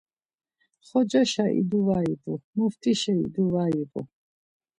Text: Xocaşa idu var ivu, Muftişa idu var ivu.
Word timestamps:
Xocaşa 0.87 1.45
idu 1.59 1.79
var 1.87 2.05
ivu, 2.13 2.33
Muftişa 2.55 3.13
idu 3.23 3.45
var 3.53 3.71
ivu. 3.83 4.01